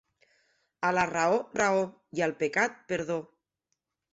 A 0.87 0.91
la 0.97 1.03
raó, 1.11 1.35
raó, 1.61 1.85
i 2.21 2.25
al 2.29 2.35
pecat, 2.41 2.81
perdó. 2.93 3.19